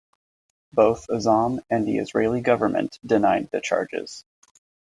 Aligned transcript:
Both 0.73 1.05
Azzam 1.11 1.61
and 1.69 1.87
the 1.87 1.99
Israeli 1.99 2.41
government 2.41 2.97
denied 3.05 3.51
the 3.51 3.61
charges. 3.61 4.25